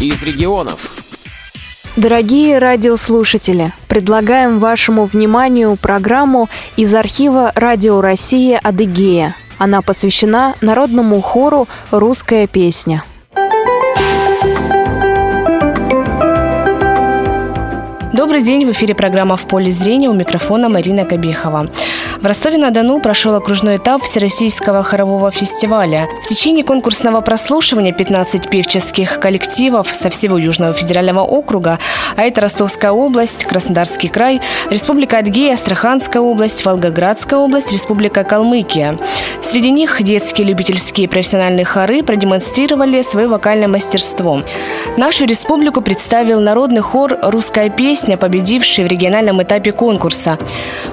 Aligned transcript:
из 0.00 0.22
регионов. 0.22 0.92
Дорогие 1.96 2.58
радиослушатели, 2.58 3.72
предлагаем 3.88 4.58
вашему 4.58 5.06
вниманию 5.06 5.76
программу 5.76 6.48
из 6.76 6.94
архива 6.94 7.52
«Радио 7.54 8.02
России 8.02 8.58
Адыгея». 8.62 9.34
Она 9.58 9.80
посвящена 9.80 10.54
народному 10.60 11.20
хору 11.22 11.66
«Русская 11.90 12.46
песня». 12.46 13.04
Добрый 18.12 18.42
день, 18.42 18.66
в 18.66 18.72
эфире 18.72 18.94
программа 18.94 19.36
«В 19.36 19.46
поле 19.46 19.70
зрения» 19.70 20.08
у 20.08 20.14
микрофона 20.14 20.68
Марина 20.68 21.04
Кабихова. 21.04 21.70
В 22.20 22.24
Ростове-на-Дону 22.24 23.00
прошел 23.00 23.34
окружной 23.34 23.76
этап 23.76 24.02
Всероссийского 24.02 24.82
хорового 24.82 25.30
фестиваля. 25.30 26.08
В 26.24 26.28
течение 26.28 26.64
конкурсного 26.64 27.20
прослушивания 27.20 27.92
15 27.92 28.48
певческих 28.48 29.20
коллективов 29.20 29.88
со 29.88 30.08
всего 30.08 30.38
Южного 30.38 30.72
федерального 30.72 31.20
округа, 31.20 31.78
а 32.16 32.22
это 32.22 32.40
Ростовская 32.40 32.90
область, 32.90 33.44
Краснодарский 33.44 34.08
край, 34.08 34.40
Республика 34.70 35.18
Адгея, 35.18 35.54
Астраханская 35.54 36.22
область, 36.22 36.64
Волгоградская 36.64 37.38
область, 37.38 37.70
Республика 37.70 38.24
Калмыкия. 38.24 38.96
Среди 39.42 39.70
них 39.70 40.02
детские 40.02 40.46
любительские 40.46 41.04
и 41.04 41.08
профессиональные 41.08 41.66
хоры 41.66 42.02
продемонстрировали 42.02 43.02
свое 43.02 43.28
вокальное 43.28 43.68
мастерство. 43.68 44.40
Нашу 44.96 45.26
республику 45.26 45.82
представил 45.82 46.40
народный 46.40 46.80
хор 46.80 47.18
«Русская 47.20 47.68
песня», 47.68 48.16
победивший 48.16 48.84
в 48.84 48.88
региональном 48.88 49.42
этапе 49.42 49.72
конкурса. 49.72 50.38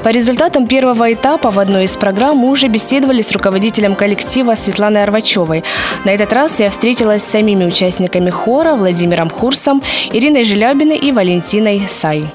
По 0.03 0.09
результатам 0.09 0.67
первого 0.67 1.12
этапа 1.13 1.51
в 1.51 1.59
одной 1.59 1.85
из 1.85 1.91
программ 1.91 2.37
мы 2.37 2.49
уже 2.49 2.67
беседовали 2.67 3.21
с 3.21 3.31
руководителем 3.31 3.95
коллектива 3.95 4.55
Светланой 4.55 5.03
Арвачевой. 5.03 5.63
На 6.05 6.11
этот 6.11 6.33
раз 6.33 6.59
я 6.59 6.69
встретилась 6.69 7.23
с 7.23 7.31
самими 7.31 7.65
участниками 7.65 8.29
хора 8.29 8.75
Владимиром 8.75 9.29
Хурсом, 9.29 9.81
Ириной 10.11 10.43
Желябиной 10.43 10.97
и 10.97 11.11
Валентиной 11.11 11.87
Сай. 11.89 12.25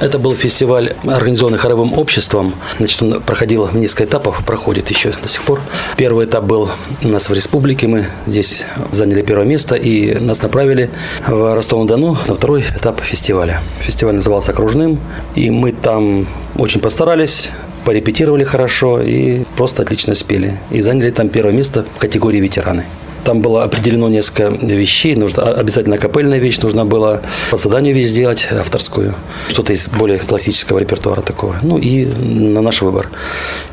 Это 0.00 0.20
был 0.20 0.32
фестиваль, 0.32 0.94
организованный 1.04 1.58
хоровым 1.58 1.92
обществом. 1.98 2.52
Значит, 2.78 3.02
он 3.02 3.20
проходил 3.20 3.64
в 3.64 3.76
несколько 3.76 4.04
этапов, 4.04 4.44
проходит 4.44 4.90
еще 4.90 5.10
до 5.10 5.26
сих 5.26 5.42
пор. 5.42 5.60
Первый 5.96 6.26
этап 6.26 6.44
был 6.44 6.70
у 7.02 7.08
нас 7.08 7.28
в 7.28 7.32
республике. 7.32 7.88
Мы 7.88 8.06
здесь 8.24 8.64
заняли 8.92 9.22
первое 9.22 9.44
место 9.44 9.74
и 9.74 10.14
нас 10.20 10.40
направили 10.40 10.88
в 11.26 11.52
Ростов-на-Дону 11.52 12.16
на 12.28 12.34
второй 12.34 12.62
этап 12.62 13.00
фестиваля. 13.00 13.60
Фестиваль 13.80 14.14
назывался 14.14 14.52
«Окружным», 14.52 15.00
и 15.34 15.50
мы 15.50 15.72
там 15.72 16.28
очень 16.56 16.80
постарались 16.80 17.50
порепетировали 17.88 18.44
хорошо 18.44 19.00
и 19.00 19.44
просто 19.56 19.82
отлично 19.82 20.14
спели. 20.14 20.58
И 20.70 20.80
заняли 20.80 21.10
там 21.10 21.30
первое 21.30 21.54
место 21.54 21.86
в 21.94 21.98
категории 21.98 22.38
ветераны. 22.38 22.84
Там 23.24 23.40
было 23.40 23.64
определено 23.64 24.10
несколько 24.10 24.48
вещей. 24.48 25.16
Нужно, 25.16 25.44
обязательно 25.44 25.96
капельная 25.96 26.38
вещь 26.38 26.58
нужно 26.58 26.84
было 26.84 27.22
по 27.50 27.56
заданию 27.56 27.94
вещь 27.94 28.08
сделать, 28.08 28.46
авторскую. 28.52 29.14
Что-то 29.48 29.72
из 29.72 29.88
более 29.88 30.18
классического 30.18 30.80
репертуара 30.80 31.22
такого. 31.22 31.56
Ну 31.62 31.78
и 31.78 32.04
на 32.04 32.60
наш 32.60 32.82
выбор. 32.82 33.08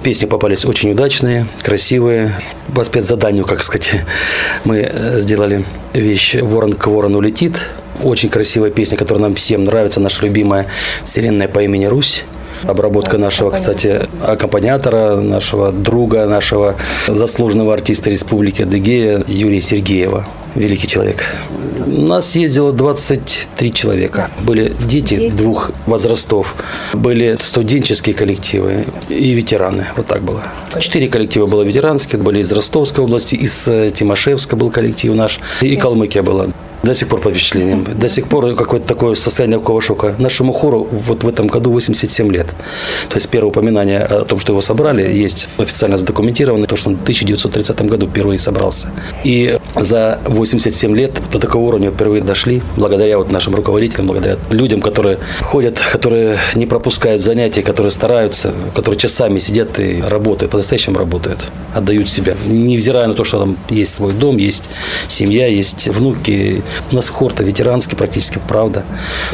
Песни 0.01 0.27
попались 0.27 0.63
очень 0.63 0.91
удачные, 0.91 1.45
красивые. 1.61 2.33
По 2.73 2.85
спецзаданию, 2.85 3.43
как 3.43 3.63
сказать, 3.63 3.95
мы 4.63 4.89
сделали 5.17 5.65
вещь 5.91 6.35
«Ворон 6.41 6.71
к 6.71 6.87
ворону 6.87 7.19
летит». 7.19 7.59
Очень 8.01 8.29
красивая 8.29 8.71
песня, 8.71 8.97
которая 8.97 9.23
нам 9.23 9.35
всем 9.35 9.65
нравится, 9.65 9.99
наша 9.99 10.25
любимая 10.25 10.67
«Вселенная 11.03 11.49
по 11.49 11.61
имени 11.61 11.87
Русь». 11.87 12.23
Обработка 12.63 13.17
нашего, 13.17 13.51
кстати, 13.51 14.01
аккомпаниатора, 14.23 15.17
нашего 15.17 15.71
друга, 15.71 16.25
нашего 16.25 16.75
заслуженного 17.07 17.73
артиста 17.73 18.09
Республики 18.09 18.63
Адыгея 18.63 19.23
Юрия 19.27 19.61
Сергеева. 19.61 20.27
Великий 20.55 20.87
человек. 20.87 21.25
У 21.85 22.01
нас 22.01 22.35
ездило 22.35 22.71
23 22.71 23.73
человека. 23.73 24.29
Были 24.41 24.73
дети, 24.87 25.15
дети 25.15 25.35
двух 25.35 25.71
возрастов. 25.85 26.55
Были 26.93 27.35
студенческие 27.39 28.15
коллективы 28.15 28.85
и 29.09 29.33
ветераны. 29.33 29.87
Вот 29.97 30.07
так 30.07 30.21
было. 30.21 30.43
Четыре 30.79 31.09
коллектива 31.09 31.45
было 31.45 31.61
ветеранские. 31.63 32.21
Были 32.21 32.39
из 32.39 32.51
Ростовской 32.53 33.03
области, 33.03 33.35
из 33.35 33.67
э, 33.67 33.91
Тимошевска 33.93 34.55
был 34.55 34.71
коллектив 34.71 35.13
наш. 35.13 35.41
И 35.61 35.75
Калмыкия 35.75 36.23
была 36.23 36.47
до 36.85 36.93
сих 36.93 37.07
пор 37.07 37.21
под 37.21 37.33
впечатлением. 37.33 37.83
До 37.83 38.07
сих 38.07 38.27
пор 38.27 38.55
какое-то 38.55 38.87
такое 38.87 39.15
состояние 39.15 39.59
такого 39.59 39.81
шока. 39.81 40.15
Нашему 40.19 40.53
хору 40.53 40.87
вот 40.91 41.23
в 41.23 41.27
этом 41.27 41.47
году 41.47 41.71
87 41.71 42.31
лет. 42.31 42.47
То 43.09 43.15
есть 43.15 43.29
первое 43.29 43.49
упоминание 43.49 43.99
о 43.99 44.23
том, 44.23 44.39
что 44.39 44.53
его 44.53 44.61
собрали, 44.61 45.01
есть 45.23 45.49
официально 45.57 45.97
задокументировано, 45.97 46.67
то, 46.67 46.75
что 46.75 46.89
он 46.89 46.97
в 46.97 47.01
1930 47.01 47.81
году 47.89 48.07
впервые 48.07 48.37
собрался. 48.39 48.91
И 49.23 49.59
за 49.75 50.19
87 50.25 50.95
лет 50.95 51.21
до 51.31 51.39
такого 51.39 51.63
уровня 51.63 51.91
впервые 51.91 52.21
дошли, 52.21 52.61
благодаря 52.77 53.17
вот 53.17 53.31
нашим 53.31 53.55
руководителям, 53.55 54.07
благодаря 54.07 54.37
людям, 54.49 54.81
которые 54.81 55.19
ходят, 55.41 55.79
которые 55.91 56.37
не 56.55 56.65
пропускают 56.65 57.21
занятия, 57.21 57.61
которые 57.61 57.91
стараются, 57.91 58.53
которые 58.73 58.99
часами 58.99 59.39
сидят 59.39 59.79
и 59.79 60.01
работают, 60.01 60.51
по-настоящему 60.51 60.97
работают, 60.97 61.47
отдают 61.73 62.09
себя, 62.09 62.35
невзирая 62.47 63.07
на 63.07 63.13
то, 63.13 63.23
что 63.23 63.39
там 63.39 63.57
есть 63.69 63.93
свой 63.93 64.13
дом, 64.13 64.37
есть 64.37 64.69
семья, 65.07 65.47
есть 65.47 65.87
внуки, 65.87 66.63
у 66.91 66.95
нас 66.95 67.09
хор-то 67.09 67.43
ветеранский 67.43 67.97
практически, 67.97 68.39
правда. 68.47 68.83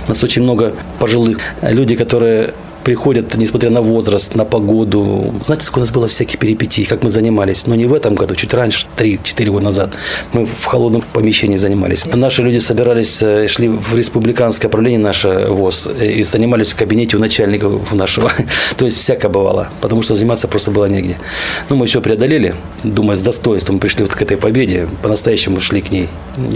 У 0.06 0.09
нас 0.09 0.23
очень 0.23 0.44
много 0.44 0.73
пожилых 1.00 1.40
люди, 1.62 1.96
которые 1.96 2.53
приходят, 2.84 3.36
несмотря 3.36 3.69
на 3.69 3.81
возраст, 3.81 4.36
на 4.36 4.46
погоду. 4.46 5.34
Знаете, 5.42 5.66
сколько 5.66 5.80
у 5.80 5.81
нас 5.81 5.92
было 5.92 6.08
всяких 6.08 6.40
перипетий, 6.40 6.86
как 6.86 7.03
мы 7.03 7.09
занимались. 7.09 7.68
Но 7.68 7.75
не 7.75 7.86
в 7.86 7.94
этом 7.94 8.16
году, 8.16 8.36
чуть 8.36 8.53
раньше, 8.53 8.88
3-4 8.97 9.50
года 9.52 9.66
назад. 9.66 9.94
Мы 10.34 10.46
в 10.46 10.66
холодном 10.66 11.03
помещении 11.14 11.58
занимались. 11.58 12.06
Наши 12.06 12.44
люди 12.44 12.59
собирались, 12.59 13.22
э, 13.22 13.47
шли 13.47 13.68
в 13.68 13.96
республиканское 13.96 14.70
правление 14.70 15.00
наше 15.00 15.47
ВОЗ 15.50 15.90
и 16.02 16.24
занимались 16.24 16.72
в 16.72 16.75
кабинете 16.75 17.18
у 17.18 17.20
начальника 17.20 17.72
нашего. 17.91 18.31
То 18.78 18.86
есть 18.86 18.97
всякое 18.97 19.30
бывало, 19.30 19.70
потому 19.81 20.02
что 20.02 20.16
заниматься 20.16 20.47
просто 20.47 20.72
было 20.72 20.86
негде. 20.86 21.18
Но 21.70 21.75
мы 21.75 21.86
все 21.86 22.02
преодолели, 22.02 22.56
думаю, 22.84 23.16
с 23.16 23.22
достоинством 23.22 23.80
пришли 23.80 24.03
вот 24.03 24.16
к 24.16 24.22
этой 24.22 24.38
победе, 24.38 24.88
по-настоящему 25.02 25.62
шли 25.62 25.81
к 25.81 25.91
ней. 25.91 26.08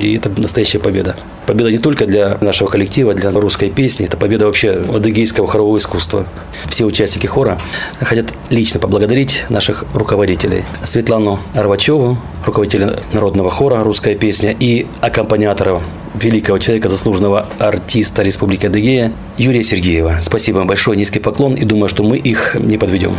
И 0.02 0.16
это 0.16 0.30
настоящая 0.42 0.80
победа. 0.80 1.16
Победа 1.46 1.72
не 1.72 1.78
только 1.78 2.06
для 2.06 2.38
нашего 2.42 2.68
коллектива, 2.70 3.14
для 3.14 3.32
русской 3.32 3.70
песни, 3.70 4.06
это 4.06 4.18
победа 4.18 4.46
вообще 4.46 4.72
адыгейского 4.72 5.48
хорового 5.48 5.78
искусства. 5.78 6.26
Все 6.68 6.86
участники 6.86 7.28
хора 7.28 7.60
хотят 8.00 8.34
лично 8.50 8.80
поблагодарить 8.80 9.46
наших 9.50 9.86
руководителей. 9.94 10.64
Светлану 10.84 11.40
Арвачеву, 11.54 12.18
руководителя 12.46 13.00
народного 13.14 13.52
хора 13.52 13.84
«Русская 13.84 14.16
песня» 14.16 14.56
и 14.60 14.88
аккомпаниатора 15.02 15.82
великого 16.16 16.58
человека, 16.58 16.90
заслуженного 16.90 17.48
артиста 17.60 18.24
Республики 18.24 18.66
Адыгея 18.66 19.12
Юрия 19.38 19.64
Сергеева. 19.64 20.18
Спасибо 20.22 20.58
вам 20.58 20.68
большое, 20.68 20.98
низкий 20.98 21.20
поклон 21.20 21.56
и 21.56 21.66
думаю, 21.66 21.90
что 21.90 22.04
мы 22.04 22.18
их 22.18 22.56
не 22.56 22.78
подведем. 22.78 23.16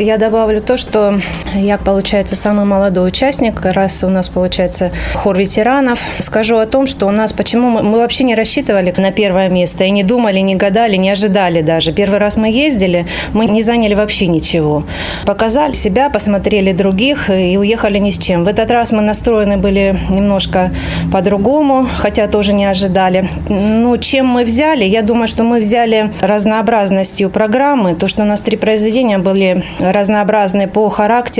Я 0.00 0.16
добавлю 0.16 0.60
то, 0.60 0.76
что 0.76 1.20
я, 1.54 1.78
получается, 1.78 2.36
самый 2.36 2.64
молодой 2.64 3.08
участник, 3.08 3.60
раз 3.64 4.04
у 4.04 4.08
нас, 4.08 4.28
получается, 4.28 4.90
хор 5.14 5.36
ветеранов. 5.36 6.00
Скажу 6.20 6.58
о 6.58 6.66
том, 6.66 6.86
что 6.86 7.06
у 7.06 7.10
нас, 7.10 7.32
почему 7.32 7.70
мы, 7.70 7.82
мы 7.82 7.98
вообще 7.98 8.24
не 8.24 8.34
рассчитывали 8.34 8.94
на 8.96 9.10
первое 9.10 9.48
место, 9.48 9.84
и 9.84 9.90
не 9.90 10.02
думали, 10.02 10.38
не 10.38 10.54
гадали, 10.54 10.96
не 10.96 11.10
ожидали 11.10 11.62
даже. 11.62 11.92
Первый 11.92 12.18
раз 12.18 12.36
мы 12.36 12.50
ездили, 12.50 13.06
мы 13.32 13.46
не 13.46 13.62
заняли 13.62 13.94
вообще 13.94 14.26
ничего. 14.26 14.84
Показали 15.26 15.72
себя, 15.72 16.10
посмотрели 16.10 16.72
других 16.72 17.30
и 17.30 17.56
уехали 17.58 17.98
ни 17.98 18.10
с 18.10 18.18
чем. 18.18 18.44
В 18.44 18.48
этот 18.48 18.70
раз 18.70 18.92
мы 18.92 19.02
настроены 19.02 19.56
были 19.56 19.98
немножко 20.08 20.70
по-другому, 21.12 21.86
хотя 21.96 22.28
тоже 22.28 22.52
не 22.52 22.64
ожидали. 22.64 23.28
Ну, 23.48 23.96
чем 23.98 24.26
мы 24.26 24.44
взяли? 24.44 24.84
Я 24.84 25.02
думаю, 25.02 25.28
что 25.28 25.42
мы 25.42 25.60
взяли 25.60 26.10
разнообразностью 26.20 27.30
программы, 27.30 27.94
то, 27.94 28.08
что 28.08 28.22
у 28.22 28.26
нас 28.26 28.40
три 28.40 28.56
произведения 28.56 29.18
были 29.18 29.64
разнообразные 29.80 30.68
по 30.68 30.88
характеру 30.88 31.39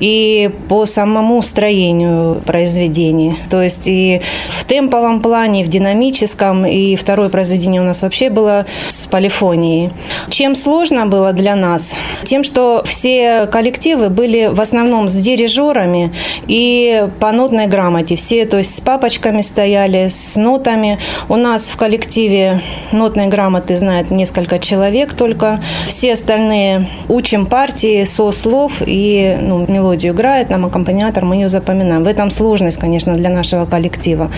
и 0.00 0.50
по 0.68 0.86
самому 0.86 1.42
строению 1.42 2.40
произведений. 2.46 3.36
То 3.50 3.62
есть 3.62 3.86
и 3.86 4.20
в 4.50 4.64
темповом 4.64 5.20
плане, 5.20 5.62
и 5.62 5.64
в 5.64 5.68
динамическом, 5.68 6.66
и 6.66 6.96
второе 6.96 7.28
произведение 7.28 7.80
у 7.80 7.84
нас 7.84 8.02
вообще 8.02 8.30
было 8.30 8.66
с 8.88 9.06
полифонией. 9.06 9.90
Чем 10.28 10.54
сложно 10.54 11.06
было 11.06 11.32
для 11.32 11.56
нас? 11.56 11.94
Тем, 12.24 12.44
что 12.44 12.82
все 12.84 13.46
коллективы 13.46 14.08
были 14.08 14.46
в 14.46 14.60
основном 14.60 15.08
с 15.08 15.14
дирижерами 15.14 16.12
и 16.46 17.08
по 17.20 17.32
нотной 17.32 17.66
грамоте. 17.66 18.16
Все, 18.16 18.46
то 18.46 18.58
есть 18.58 18.74
с 18.74 18.80
папочками 18.80 19.40
стояли, 19.40 20.08
с 20.08 20.36
нотами. 20.36 20.98
У 21.28 21.36
нас 21.36 21.64
в 21.64 21.76
коллективе 21.76 22.60
нотной 22.92 23.26
грамоты 23.28 23.76
знает 23.76 24.10
несколько 24.10 24.58
человек 24.58 25.12
только. 25.12 25.60
Все 25.86 26.12
остальные 26.12 26.88
учим 27.08 27.46
партии 27.46 28.04
со 28.04 28.32
слов 28.32 28.82
и 28.84 29.11
ну, 29.40 29.66
мелодию 29.68 30.12
играет 30.12 30.50
нам 30.50 30.64
аккомпаниатор, 30.66 31.24
мы 31.24 31.36
ее 31.36 31.48
запоминаем. 31.48 32.04
В 32.04 32.08
этом 32.08 32.30
сложность, 32.30 32.78
конечно, 32.78 33.14
для 33.14 33.30
нашего 33.30 33.66
коллектива. 33.66 34.30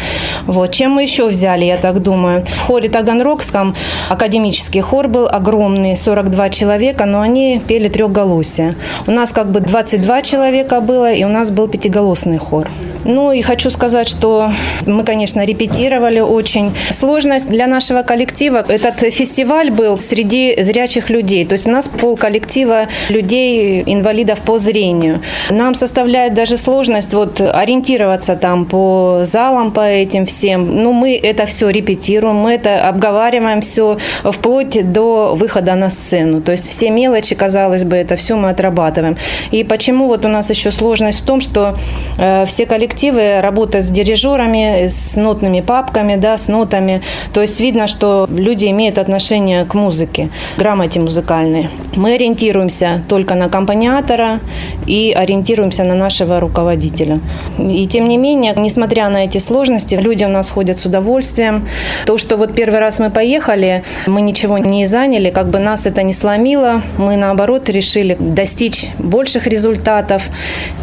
Вот. 0.47 0.73
Чем 0.73 0.93
мы 0.93 1.03
еще 1.03 1.27
взяли, 1.27 1.65
я 1.65 1.77
так 1.77 2.03
думаю? 2.03 2.45
В 2.45 2.61
хоре 2.61 2.89
Таганрогском 2.89 3.75
академический 4.09 4.81
хор 4.81 5.09
был 5.09 5.27
огромный, 5.27 5.97
42 5.97 6.51
человека, 6.51 7.07
но 7.07 7.21
они 7.21 7.61
пели 7.67 7.89
трехголосие. 7.89 8.75
У 9.07 9.11
нас 9.11 9.33
как 9.33 9.51
бы 9.51 9.61
22 9.61 10.23
человека 10.23 10.81
было, 10.81 11.13
и 11.13 11.25
у 11.25 11.29
нас 11.29 11.51
был 11.51 11.69
пятиголосный 11.69 12.39
хор. 12.39 12.69
Ну 13.05 13.33
и 13.33 13.43
хочу 13.43 13.71
сказать, 13.71 14.09
что 14.09 14.51
мы, 14.87 15.05
конечно, 15.05 15.45
репетировали 15.45 16.21
очень. 16.21 16.73
Сложность 16.91 17.49
для 17.49 17.67
нашего 17.67 18.03
коллектива. 18.03 18.65
Этот 18.67 19.13
фестиваль 19.13 19.71
был 19.71 19.99
среди 20.01 20.63
зрячих 20.63 21.11
людей. 21.11 21.45
То 21.45 21.53
есть 21.53 21.67
у 21.67 21.71
нас 21.71 21.89
пол 21.89 22.17
коллектива 22.17 22.89
людей, 23.11 23.83
инвалидов 23.87 24.41
по 24.41 24.59
зрению. 24.59 25.21
Нам 25.51 25.75
составляет 25.75 26.35
даже 26.35 26.57
сложность 26.57 27.13
вот 27.15 27.41
ориентироваться 27.41 28.37
там 28.37 28.65
по 28.65 29.21
залам, 29.25 29.71
по 29.71 29.87
этим 29.87 30.25
всем. 30.25 30.83
Ну, 30.83 30.93
мы 30.93 31.17
это 31.17 31.47
все 31.47 31.69
репетируем, 31.69 32.37
мы 32.37 32.55
это 32.55 32.89
обговариваем 32.89 33.61
все 33.61 33.99
вплоть 34.25 34.93
до 34.93 35.35
выхода 35.35 35.75
на 35.75 35.91
сцену. 35.91 36.41
То 36.41 36.53
есть 36.53 36.69
все 36.69 36.91
мелочи, 36.91 37.35
казалось 37.35 37.85
бы, 37.85 37.97
это 37.97 38.17
все 38.17 38.37
мы 38.37 38.49
отрабатываем. 38.49 39.17
И 39.51 39.63
почему 39.63 40.07
вот 40.07 40.25
у 40.25 40.29
нас 40.29 40.49
еще 40.51 40.71
сложность 40.71 41.21
в 41.21 41.27
том, 41.27 41.41
что 41.41 41.77
э, 42.19 42.45
все 42.47 42.65
коллективы 42.65 42.94
коллективы 42.95 43.41
работают 43.41 43.87
с 43.87 43.91
дирижерами, 43.91 44.87
с 44.87 45.17
нотными 45.17 45.61
папками, 45.61 46.15
да, 46.15 46.39
с 46.39 46.47
нотами. 46.47 47.03
То 47.33 47.41
есть 47.43 47.61
видно, 47.61 47.89
что 47.89 48.29
люди 48.31 48.67
имеют 48.67 48.99
отношение 48.99 49.65
к 49.65 49.75
музыке, 49.75 50.29
грамоте 50.57 51.01
музыкальной. 51.01 51.71
Мы 51.97 52.15
ориентируемся 52.15 53.03
только 53.09 53.35
на 53.35 53.47
аккомпаниатора 53.47 54.39
и 54.87 55.13
ориентируемся 55.17 55.83
на 55.83 55.95
нашего 55.95 56.39
руководителя. 56.39 57.19
И 57.59 57.85
тем 57.89 58.09
не 58.09 58.17
менее, 58.17 58.55
несмотря 58.57 59.09
на 59.09 59.25
эти 59.25 59.39
сложности, 59.39 59.97
люди 59.97 60.23
у 60.25 60.29
нас 60.29 60.51
ходят 60.51 60.79
с 60.79 60.87
удовольствием. 60.87 61.67
То, 62.07 62.17
что 62.17 62.37
вот 62.37 62.55
первый 62.55 62.79
раз 62.79 63.01
мы 63.01 63.11
поехали, 63.11 63.83
мы 64.07 64.21
ничего 64.21 64.59
не 64.59 64.87
заняли, 64.87 65.31
как 65.31 65.49
бы 65.49 65.59
нас 65.59 65.87
это 65.87 66.05
не 66.05 66.13
сломило. 66.13 66.81
Мы, 66.97 67.17
наоборот, 67.17 67.69
решили 67.71 68.17
достичь 68.21 68.87
больших 68.99 69.49
результатов. 69.49 70.23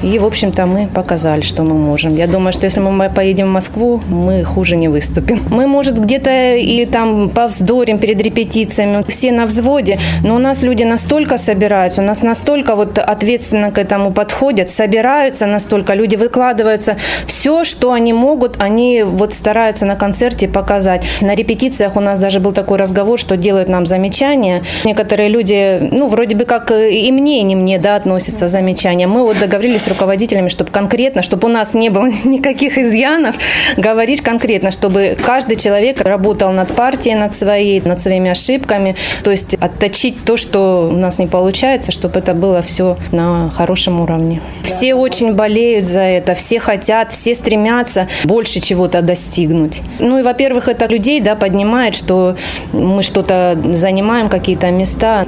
И, 0.03 0.19
в 0.19 0.25
общем-то, 0.25 0.65
мы 0.65 0.87
показали, 0.87 1.41
что 1.41 1.63
мы 1.63 1.75
можем 1.75 2.00
можем. 2.03 2.17
Я 2.17 2.27
думаю, 2.27 2.53
что 2.53 2.65
если 2.65 2.79
мы 2.79 3.09
поедем 3.09 3.47
в 3.47 3.51
Москву, 3.51 4.01
мы 4.09 4.43
хуже 4.43 4.75
не 4.75 4.87
выступим. 4.87 5.39
Мы, 5.49 5.67
может, 5.67 5.99
где-то 5.99 6.55
и 6.55 6.85
там 6.85 7.29
повздорим 7.29 7.99
перед 7.99 8.21
репетициями, 8.21 9.03
все 9.07 9.31
на 9.31 9.45
взводе, 9.45 9.99
но 10.23 10.35
у 10.35 10.39
нас 10.39 10.63
люди 10.63 10.83
настолько 10.83 11.37
собираются, 11.37 12.01
у 12.01 12.05
нас 12.05 12.23
настолько 12.23 12.75
вот 12.75 12.97
ответственно 12.97 13.71
к 13.71 13.77
этому 13.77 14.11
подходят, 14.11 14.69
собираются 14.69 15.45
настолько, 15.45 15.93
люди 15.93 16.15
выкладываются. 16.15 16.95
Все, 17.27 17.63
что 17.63 17.91
они 17.91 18.13
могут, 18.13 18.55
они 18.59 19.03
вот 19.03 19.33
стараются 19.33 19.85
на 19.85 19.95
концерте 19.95 20.47
показать. 20.47 21.07
На 21.21 21.35
репетициях 21.35 21.97
у 21.97 21.99
нас 21.99 22.19
даже 22.19 22.39
был 22.39 22.51
такой 22.51 22.77
разговор, 22.77 23.19
что 23.19 23.37
делают 23.37 23.69
нам 23.69 23.85
замечания. 23.85 24.63
Некоторые 24.85 25.29
люди, 25.29 25.89
ну, 25.91 26.07
вроде 26.09 26.35
бы 26.35 26.45
как 26.45 26.71
и 26.71 27.11
мне, 27.11 27.39
и 27.39 27.43
не 27.43 27.55
мне, 27.55 27.79
да, 27.79 27.95
относятся 27.95 28.47
замечания. 28.47 29.07
Мы 29.07 29.23
вот 29.23 29.39
договорились 29.39 29.83
с 29.83 29.87
руководителями, 29.87 30.49
чтобы 30.49 30.71
конкретно, 30.71 31.21
чтобы 31.21 31.47
у 31.47 31.51
нас 31.51 31.73
не 31.73 31.90
было 31.91 32.07
никаких 32.23 32.77
изъянов, 32.77 33.35
говорить 33.77 34.21
конкретно, 34.21 34.71
чтобы 34.71 35.17
каждый 35.23 35.55
человек 35.55 36.01
работал 36.01 36.51
над 36.51 36.75
партией, 36.75 37.15
над 37.15 37.33
своей, 37.33 37.81
над 37.81 38.01
своими 38.01 38.31
ошибками, 38.31 38.95
то 39.23 39.31
есть 39.31 39.55
отточить 39.55 40.23
то, 40.23 40.37
что 40.37 40.89
у 40.91 40.97
нас 40.97 41.19
не 41.19 41.27
получается, 41.27 41.91
чтобы 41.91 42.19
это 42.19 42.33
было 42.33 42.61
все 42.61 42.97
на 43.11 43.49
хорошем 43.51 44.01
уровне. 44.01 44.41
Все 44.63 44.93
очень 44.95 45.33
болеют 45.33 45.87
за 45.87 46.01
это, 46.01 46.35
все 46.35 46.59
хотят, 46.59 47.11
все 47.11 47.35
стремятся 47.35 48.07
больше 48.23 48.59
чего-то 48.59 49.01
достигнуть. 49.01 49.81
Ну 49.99 50.19
и, 50.19 50.23
во-первых, 50.23 50.67
это 50.67 50.85
людей 50.85 51.19
да, 51.21 51.35
поднимает, 51.35 51.95
что 51.95 52.35
мы 52.73 53.03
что-то 53.03 53.57
занимаем, 53.73 54.29
какие-то 54.29 54.71
места. 54.71 55.25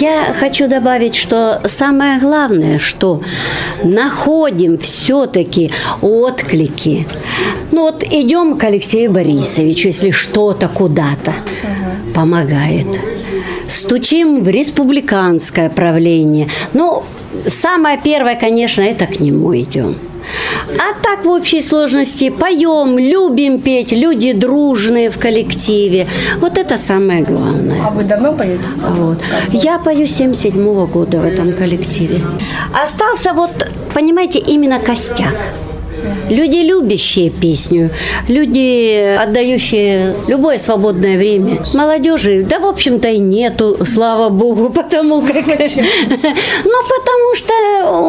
Я 0.00 0.34
хочу 0.36 0.66
добавить, 0.66 1.14
что 1.14 1.60
самое 1.66 2.18
главное, 2.18 2.80
что 2.80 3.22
находим 3.84 4.76
все-таки 4.76 5.70
отклики. 6.02 7.06
Ну 7.70 7.82
вот 7.82 8.02
идем 8.02 8.58
к 8.58 8.64
Алексею 8.64 9.12
Борисовичу, 9.12 9.88
если 9.88 10.10
что-то 10.10 10.66
куда-то 10.66 11.34
помогает. 12.12 12.88
Стучим 13.68 14.42
в 14.42 14.48
республиканское 14.48 15.70
правление. 15.70 16.48
Ну, 16.72 17.04
самое 17.46 17.96
первое, 18.02 18.34
конечно, 18.34 18.82
это 18.82 19.06
к 19.06 19.20
нему 19.20 19.56
идем. 19.56 19.94
А 20.78 20.92
так 21.02 21.24
в 21.24 21.28
общей 21.28 21.60
сложности 21.60 22.30
поем, 22.30 22.98
любим 22.98 23.60
петь, 23.60 23.92
люди 23.92 24.32
дружные 24.32 25.10
в 25.10 25.18
коллективе. 25.18 26.06
Вот 26.38 26.58
это 26.58 26.76
самое 26.76 27.22
главное. 27.22 27.82
А 27.86 27.90
вы 27.90 28.04
давно 28.04 28.32
поете 28.32 28.64
сами? 28.64 28.98
Вот. 28.98 29.18
Я 29.52 29.78
пою 29.78 30.06
77 30.06 30.60
-го 30.60 30.86
года 30.86 31.20
в 31.20 31.24
этом 31.24 31.52
коллективе. 31.52 32.20
Остался 32.82 33.32
вот, 33.32 33.50
понимаете, 33.94 34.38
именно 34.38 34.78
костяк. 34.78 35.34
Люди, 36.30 36.56
любящие 36.56 37.30
песню, 37.30 37.90
люди, 38.28 39.16
отдающие 39.16 40.14
любое 40.26 40.58
свободное 40.58 41.18
время. 41.18 41.62
Молодежи, 41.74 42.42
да, 42.48 42.60
в 42.60 42.66
общем-то, 42.66 43.08
и 43.08 43.18
нету, 43.18 43.78
слава 43.84 44.30
богу, 44.30 44.70
потому 44.74 45.20
как... 45.20 45.34
Ну, 46.64 46.80
потому 46.88 47.34
что 47.34 47.54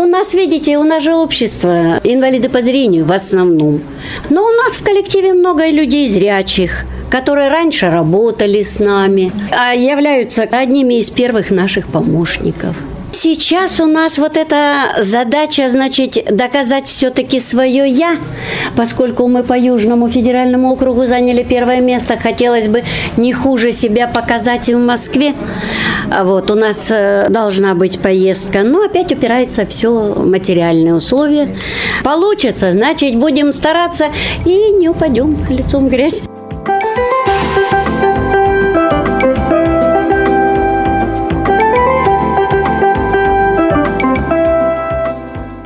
у 0.02 0.06
нас, 0.06 0.34
видите, 0.34 0.78
у 0.78 0.84
нас 0.84 1.04
же 1.04 1.14
общество, 1.14 2.00
инвалиды 2.04 2.50
по 2.50 2.62
зрению 2.62 3.06
в 3.06 3.12
основном. 3.12 3.82
Но 4.30 4.44
у 4.44 4.52
нас 4.52 4.74
в 4.74 4.84
коллективе 4.84 5.34
много 5.34 5.68
людей 5.70 6.08
зрячих, 6.08 6.86
которые 7.10 7.50
раньше 7.50 7.90
работали 7.90 8.62
с 8.62 8.80
нами, 8.80 9.32
а 9.52 9.74
являются 9.74 10.44
одними 10.44 10.96
из 10.96 11.10
первых 11.10 11.52
наших 11.52 11.88
помощников. 11.88 12.76
Сейчас 13.18 13.80
у 13.80 13.86
нас 13.86 14.18
вот 14.18 14.36
эта 14.36 14.98
задача, 15.00 15.70
значит, 15.70 16.36
доказать 16.36 16.88
все-таки 16.88 17.40
свое 17.40 17.88
«я», 17.88 18.18
поскольку 18.76 19.26
мы 19.30 19.42
по 19.42 19.58
Южному 19.58 20.10
федеральному 20.10 20.74
округу 20.74 21.06
заняли 21.06 21.42
первое 21.42 21.80
место, 21.80 22.18
хотелось 22.18 22.68
бы 22.68 22.84
не 23.16 23.32
хуже 23.32 23.72
себя 23.72 24.10
показать 24.10 24.68
и 24.68 24.76
в 24.76 24.80
Москве. 24.80 25.34
А 26.12 26.26
вот 26.26 26.52
у 26.52 26.56
нас 26.56 26.88
э, 26.92 27.28
должна 27.30 27.74
быть 27.74 28.00
поездка, 28.00 28.64
но 28.64 28.84
опять 28.84 29.14
упирается 29.14 29.66
все 29.66 30.14
материальные 30.16 30.94
условия. 30.94 31.48
Получится, 32.04 32.74
значит, 32.74 33.16
будем 33.16 33.54
стараться 33.54 34.08
и 34.46 34.72
не 34.74 34.90
упадем 34.90 35.38
лицом 35.50 35.88
в 35.88 35.90
грязь. 35.90 36.22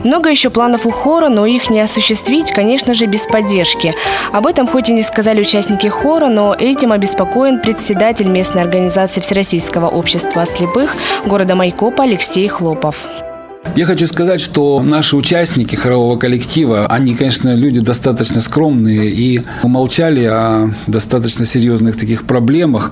Много 0.03 0.29
еще 0.29 0.49
планов 0.49 0.85
у 0.85 0.91
хора, 0.91 1.29
но 1.29 1.45
их 1.45 1.69
не 1.69 1.81
осуществить, 1.81 2.51
конечно 2.51 2.93
же, 2.93 3.05
без 3.05 3.21
поддержки. 3.25 3.93
Об 4.31 4.47
этом 4.47 4.67
хоть 4.67 4.89
и 4.89 4.93
не 4.93 5.03
сказали 5.03 5.41
участники 5.41 5.87
хора, 5.87 6.27
но 6.27 6.55
этим 6.57 6.91
обеспокоен 6.91 7.61
председатель 7.61 8.27
местной 8.27 8.61
организации 8.61 9.21
Всероссийского 9.21 9.87
общества 9.87 10.45
слепых 10.45 10.95
города 11.25 11.55
Майкопа 11.55 12.03
Алексей 12.03 12.47
Хлопов. 12.47 13.28
Я 13.75 13.85
хочу 13.85 14.07
сказать, 14.07 14.41
что 14.41 14.81
наши 14.81 15.15
участники 15.15 15.75
хорового 15.75 16.17
коллектива, 16.17 16.85
они, 16.87 17.15
конечно, 17.15 17.55
люди 17.55 17.81
достаточно 17.81 18.41
скромные 18.41 19.09
и 19.09 19.41
умолчали 19.63 20.23
о 20.23 20.73
достаточно 20.87 21.45
серьезных 21.45 21.97
таких 21.97 22.23
проблемах, 22.23 22.91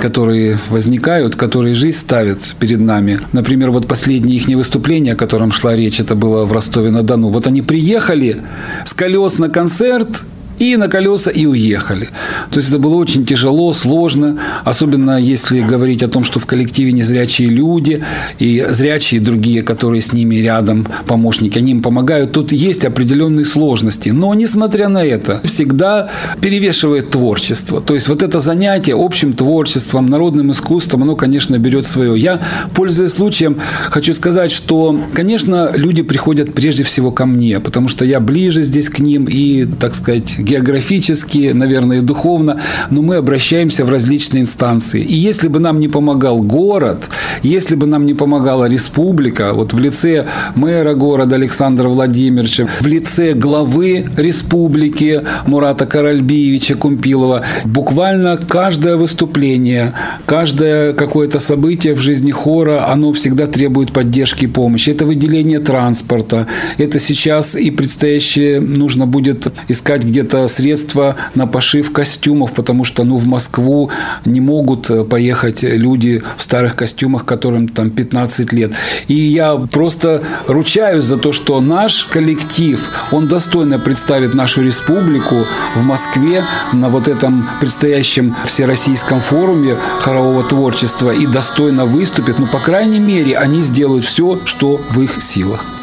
которые 0.00 0.58
возникают, 0.68 1.36
которые 1.36 1.74
жизнь 1.74 1.98
ставит 1.98 2.38
перед 2.58 2.80
нами. 2.80 3.20
Например, 3.32 3.70
вот 3.70 3.86
последнее 3.86 4.36
их 4.36 4.46
выступление, 4.48 5.14
о 5.14 5.16
котором 5.16 5.52
шла 5.52 5.74
речь, 5.74 6.00
это 6.00 6.14
было 6.14 6.44
в 6.44 6.52
Ростове-на-Дону. 6.52 7.30
Вот 7.30 7.46
они 7.46 7.62
приехали 7.62 8.42
с 8.84 8.92
колес 8.92 9.38
на 9.38 9.48
концерт, 9.48 10.22
и 10.58 10.76
на 10.76 10.88
колеса 10.88 11.30
и 11.30 11.46
уехали. 11.46 12.08
То 12.50 12.58
есть 12.58 12.68
это 12.68 12.78
было 12.78 12.96
очень 12.96 13.24
тяжело, 13.24 13.72
сложно, 13.72 14.38
особенно 14.64 15.18
если 15.18 15.60
говорить 15.60 16.02
о 16.02 16.08
том, 16.08 16.24
что 16.24 16.40
в 16.40 16.46
коллективе 16.46 16.92
незрячие 16.92 17.48
люди 17.48 18.02
и 18.38 18.64
зрячие 18.68 19.20
другие, 19.20 19.62
которые 19.62 20.02
с 20.02 20.12
ними 20.12 20.36
рядом, 20.36 20.86
помощники, 21.06 21.58
они 21.58 21.72
им 21.72 21.82
помогают. 21.82 22.32
Тут 22.32 22.52
есть 22.52 22.84
определенные 22.84 23.44
сложности. 23.44 24.10
Но, 24.10 24.34
несмотря 24.34 24.88
на 24.88 25.04
это, 25.04 25.40
всегда 25.44 26.10
перевешивает 26.40 27.10
творчество. 27.10 27.80
То 27.80 27.94
есть 27.94 28.08
вот 28.08 28.22
это 28.22 28.40
занятие 28.40 28.94
общим 28.96 29.32
творчеством, 29.32 30.06
народным 30.06 30.52
искусством, 30.52 31.02
оно, 31.02 31.16
конечно, 31.16 31.58
берет 31.58 31.86
свое. 31.86 32.18
Я, 32.18 32.40
пользуясь 32.74 33.12
случаем, 33.12 33.58
хочу 33.90 34.14
сказать, 34.14 34.50
что, 34.50 34.98
конечно, 35.12 35.72
люди 35.74 36.02
приходят 36.02 36.54
прежде 36.54 36.84
всего 36.84 37.10
ко 37.10 37.26
мне, 37.26 37.60
потому 37.60 37.88
что 37.88 38.04
я 38.04 38.20
ближе 38.20 38.62
здесь 38.62 38.88
к 38.88 38.98
ним 39.00 39.26
и, 39.26 39.64
так 39.64 39.94
сказать, 39.94 40.36
географически, 40.48 41.52
наверное, 41.52 42.00
духовно, 42.02 42.60
но 42.90 43.02
мы 43.02 43.16
обращаемся 43.16 43.84
в 43.84 43.90
различные 43.90 44.42
инстанции. 44.42 45.02
И 45.02 45.14
если 45.14 45.48
бы 45.48 45.60
нам 45.60 45.78
не 45.80 45.88
помогал 45.88 46.38
город, 46.42 47.08
если 47.42 47.76
бы 47.76 47.86
нам 47.86 48.06
не 48.06 48.14
помогала 48.14 48.64
республика, 48.66 49.52
вот 49.52 49.72
в 49.72 49.78
лице 49.78 50.26
мэра 50.54 50.94
города 50.94 51.36
Александра 51.36 51.88
Владимировича, 51.88 52.66
в 52.80 52.86
лице 52.86 53.34
главы 53.34 54.06
республики 54.16 55.22
Мурата 55.46 55.86
Каральбиевича 55.86 56.74
Кумпилова, 56.74 57.42
буквально 57.64 58.36
каждое 58.36 58.96
выступление, 58.96 59.92
каждое 60.26 60.92
какое-то 60.92 61.38
событие 61.38 61.94
в 61.94 61.98
жизни 61.98 62.30
хора, 62.30 62.90
оно 62.90 63.12
всегда 63.12 63.46
требует 63.46 63.92
поддержки 63.92 64.44
и 64.44 64.48
помощи. 64.48 64.90
Это 64.90 65.04
выделение 65.04 65.58
транспорта, 65.58 66.46
это 66.78 66.98
сейчас 66.98 67.54
и 67.54 67.70
предстоящее 67.70 68.60
нужно 68.60 69.06
будет 69.06 69.48
искать 69.68 70.04
где-то 70.04 70.37
средства 70.46 71.16
на 71.34 71.46
пошив 71.46 71.92
костюмов, 71.92 72.52
потому 72.52 72.84
что 72.84 73.04
ну, 73.04 73.16
в 73.16 73.26
Москву 73.26 73.90
не 74.24 74.40
могут 74.40 74.90
поехать 75.08 75.62
люди 75.62 76.22
в 76.36 76.42
старых 76.42 76.76
костюмах, 76.76 77.24
которым 77.24 77.68
там 77.68 77.90
15 77.90 78.52
лет. 78.52 78.72
И 79.08 79.14
я 79.14 79.56
просто 79.56 80.22
ручаюсь 80.46 81.04
за 81.04 81.16
то, 81.16 81.32
что 81.32 81.60
наш 81.60 82.04
коллектив, 82.04 82.90
он 83.10 83.28
достойно 83.28 83.78
представит 83.78 84.34
нашу 84.34 84.62
республику 84.62 85.46
в 85.74 85.82
Москве 85.82 86.44
на 86.72 86.88
вот 86.88 87.08
этом 87.08 87.48
предстоящем 87.60 88.36
всероссийском 88.44 89.20
форуме 89.20 89.76
хорового 90.00 90.44
творчества 90.44 91.10
и 91.10 91.26
достойно 91.26 91.86
выступит. 91.86 92.38
Ну, 92.38 92.46
по 92.46 92.60
крайней 92.60 93.00
мере, 93.00 93.36
они 93.36 93.62
сделают 93.62 94.04
все, 94.04 94.40
что 94.44 94.80
в 94.90 95.00
их 95.00 95.22
силах. 95.22 95.77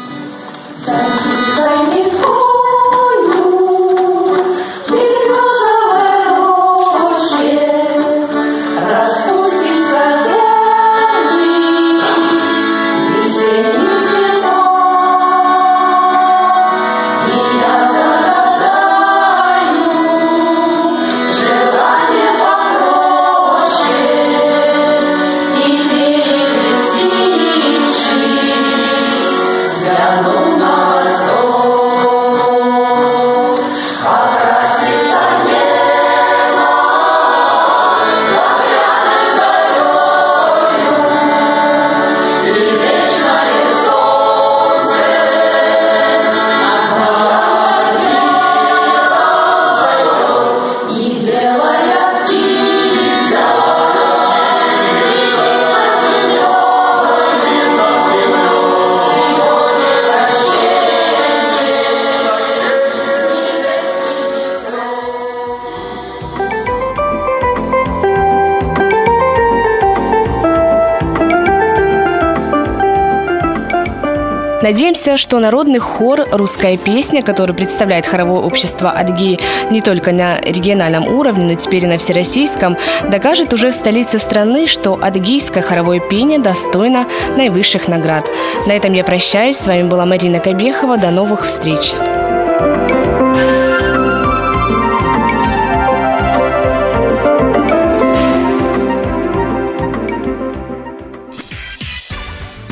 Надеемся, 74.66 75.16
что 75.16 75.38
народный 75.38 75.78
хор 75.78 76.26
«Русская 76.32 76.76
песня», 76.76 77.22
который 77.22 77.54
представляет 77.54 78.04
хоровое 78.04 78.40
общество 78.40 78.90
Адги 78.90 79.38
не 79.70 79.80
только 79.80 80.10
на 80.10 80.40
региональном 80.40 81.06
уровне, 81.06 81.44
но 81.44 81.54
теперь 81.54 81.84
и 81.84 81.86
на 81.86 81.98
всероссийском, 81.98 82.76
докажет 83.08 83.52
уже 83.52 83.70
в 83.70 83.74
столице 83.76 84.18
страны, 84.18 84.66
что 84.66 84.98
адыгейское 85.00 85.62
хоровое 85.62 86.00
пение 86.00 86.40
достойно 86.40 87.06
наивысших 87.36 87.86
наград. 87.86 88.28
На 88.66 88.72
этом 88.72 88.92
я 88.92 89.04
прощаюсь. 89.04 89.56
С 89.56 89.68
вами 89.68 89.84
была 89.84 90.04
Марина 90.04 90.40
Кобехова. 90.40 90.96
До 90.96 91.12
новых 91.12 91.46
встреч. 91.46 91.92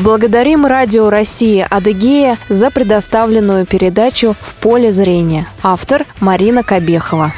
Благодарим 0.05 0.67
Радио 0.67 1.09
России 1.09 1.67
Адыгея 1.67 2.37
за 2.51 2.71
предоставленную 2.71 3.65
передачу 3.65 4.37
«В 4.39 4.55
поле 4.57 4.93
зрения». 4.93 5.49
Автор 5.63 6.05
Марина 6.21 6.63
Кобехова. 6.63 7.33